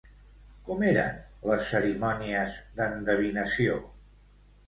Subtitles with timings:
[0.69, 1.19] Com eren
[1.51, 3.77] les cerimònies d'endevinació?